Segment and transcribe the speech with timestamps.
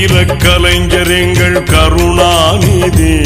[0.00, 3.16] வீர கலைஞர் எங்கள் கருணாநிதி.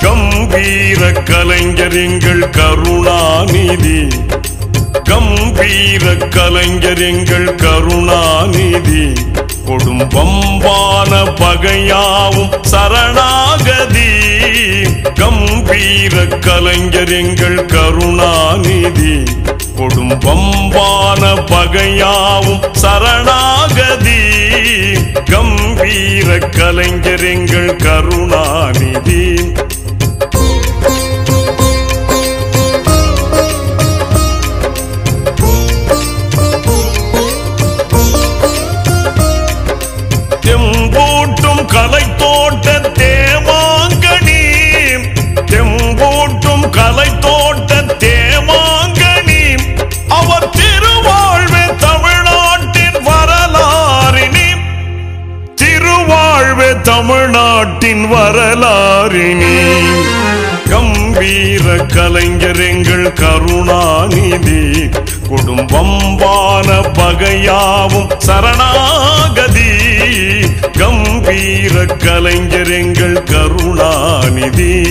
[0.00, 4.08] கம்பீர கலைஞர் எங்கள் கருணாநிதி.
[5.04, 9.12] கம்பீர கலைஞர் எங்கள் கருணாநிதி.
[9.66, 14.10] கொடும்பம்பான பகையாவும் சரணாகதி.
[15.14, 19.22] கம்பீர கலைஞர் எங்கள் கருணாநிதி.
[19.76, 24.20] கொடும் கொடும்பம்பான பகையாவும் சரணாகதி.
[25.24, 29.35] கம்பீர கலைஞர் எங்கள் கருணாநிதி.
[56.96, 59.56] தமிழ்நாட்டின் வரலாறினி.
[60.68, 64.88] கம்பீர கலைஞர் எங்கள் கருணாநிதி.
[65.28, 69.70] குடும்பம்பான பகையாவும் சரணாகதி.
[70.78, 74.84] கம்பீர கலைஞர் எங்கள் கருணாநிதி.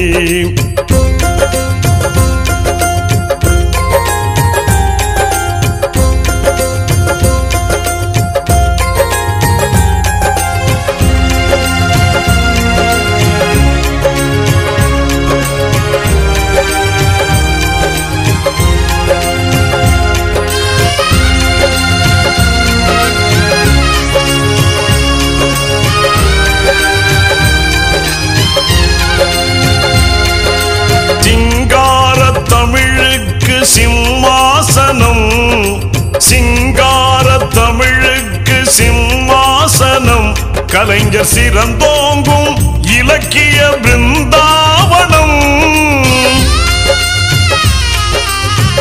[40.76, 42.58] கலைஞர் சிறந்தோங்கும்
[42.98, 45.38] இலக்கிய பிருந்தாவனம்.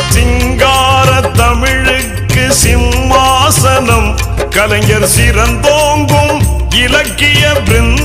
[0.09, 4.15] சிங்கார தமிழுக்கு சிம்மாசனம்.
[4.49, 8.04] கலைஞர் சிறந்தோங்கும் இலக்கிய பிருந்த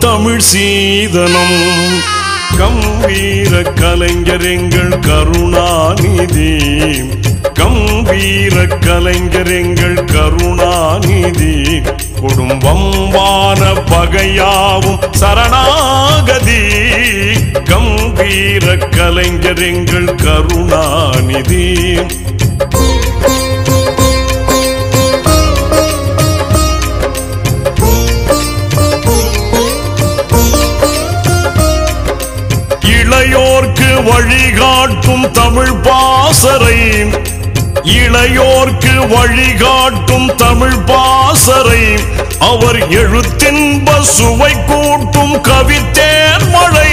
[0.00, 1.58] தமிழ் சீதனம்.
[2.58, 6.56] கம்பீர கலைஞர் எங்கள் கருணாநிதி.
[7.54, 11.80] கம்பீர கலைஞர் எங்கள் கருணாநிதி.
[12.20, 16.62] குடும்பம்பான பகையாவும் சரணாகதி.
[17.64, 21.98] கம்பீர கலைஞர் எங்கள் கருணாநிதி.
[33.20, 36.76] இளையோர்க்கு வழிகாட்டும் தமிழ் பாசரை
[37.94, 41.82] இளையோர்க்கு வழிகாட்டும் தமிழ் பாசரை
[42.38, 46.92] அவர் எழுத்தின்ப சுவை கூட்டும் கவித்தேன் மழை.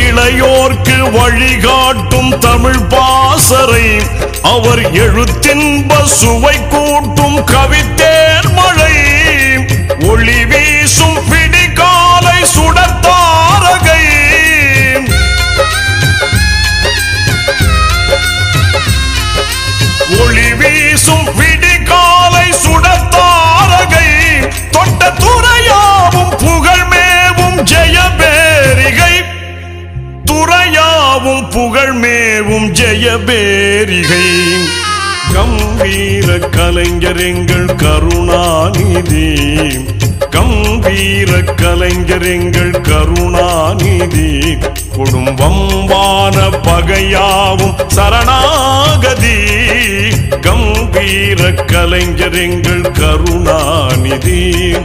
[0.00, 3.86] இளையோர்க்கு வழிகாட்டும் தமிழ் பாசரை
[4.42, 8.94] அவர் எழுத்தின்ப சுவை கூட்டும் கவித்தேன் மழை.
[10.08, 11.19] ஒளி வீசும்
[33.00, 34.24] ஜெயபேரிகை
[35.32, 39.34] கம்பீர கலைஞரெங்கள் கருணாநிதி.
[40.30, 44.56] கம்பீர கலைஞரெங்கள் கருணாநிதி.
[44.96, 49.38] குடும்பம்பான பகையாவும் சரணாகதி.
[50.40, 54.76] கம்பீர கலைஞர் எங்கள் கருணாநிதி.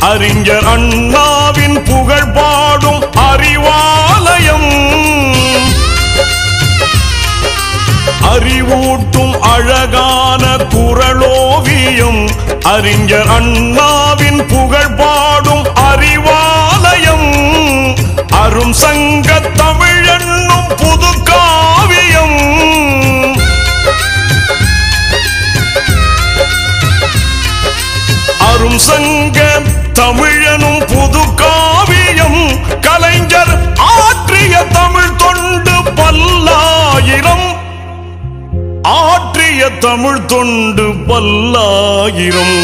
[0.00, 4.70] அறிஞர் அண்ணாவின் புகழ் பாடும் அறிவாலயம்.
[8.34, 12.30] அறிவூட்டும் அழகான குரலோவியம்
[12.62, 17.28] அறிஞர் அண்ணாவின் புகழ் பாடும் அறிவாலயம்.
[18.30, 19.89] அரும் சங்க தமிழ்
[40.30, 42.58] தொண்டு பல்லாயிரம்.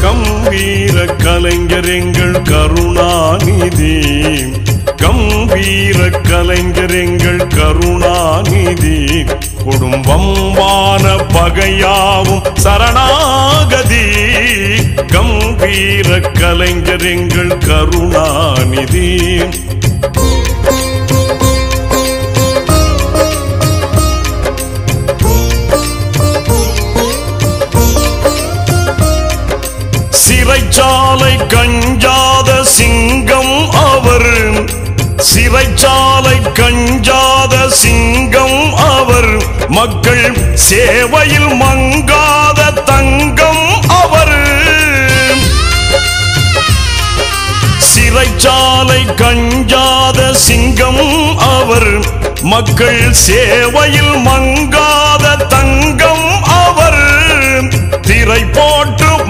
[0.00, 3.96] கம்பீர கலைஞர் எங்கள் கருணாநிதி.
[4.96, 9.24] கம்பீர கலைஞர் எங்கள் கருணாநிதி
[9.70, 14.06] குடும்பம்பான பகையாவும் சரணாகதி.
[15.06, 19.40] கம்பீர கலைஞர் எங்கள் கருணாநிதி.
[39.68, 44.36] மக்கள் சேவையில் மங்காத தங்கம் அவர்.
[47.94, 51.90] சிறைச்சாலை கஞ்சாத சிங்கம் அவர்.
[52.42, 57.00] மக்கள் சேவையில் மங்காத தங்கம் அவர்.
[58.00, 59.24] திரை போட்டு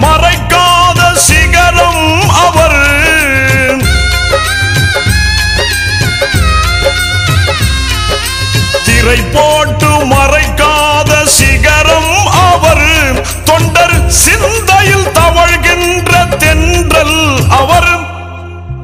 [9.01, 13.23] திரை போட்டு மறைக்காத சிகரம் அவர்.
[13.43, 17.99] தொண்டர் சிந்தையில் தவழ்கின்ற தென்றல் அவர்.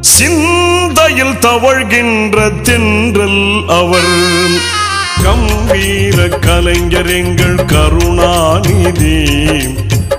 [0.02, 4.14] சிந்தையில் தவழ்கின்ற தென்றல் அவர்.
[5.24, 9.26] கம்பீர கலைஞர் எங்கள் கருணாநிதி.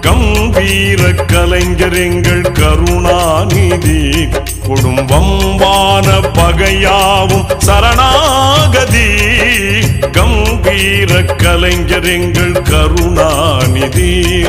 [0.01, 4.29] கம்பீர கலைஞர் எங்கள் கருணாநிதி.
[4.69, 9.09] குடும்பம்பான பகையாவும் சரணாகதி.
[10.13, 14.45] கம்பீர கலைஞர் எங்கள் கருணாநிதி.